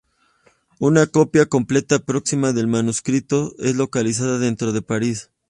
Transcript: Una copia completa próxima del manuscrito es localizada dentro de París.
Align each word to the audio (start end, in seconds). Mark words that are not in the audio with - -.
Una 0.79 1.05
copia 1.05 1.45
completa 1.45 1.99
próxima 1.99 2.53
del 2.53 2.65
manuscrito 2.65 3.53
es 3.59 3.75
localizada 3.75 4.39
dentro 4.39 4.71
de 4.71 4.81
París. 4.81 5.29